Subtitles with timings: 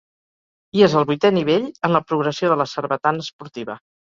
[0.79, 3.79] I és el vuitè nivell en la progressió de la sarbatana esportiva.